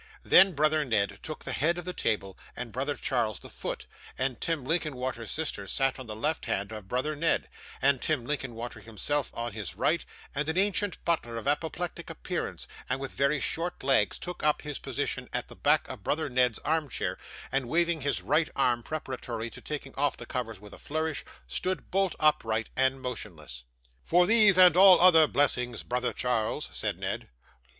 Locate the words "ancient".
10.57-11.05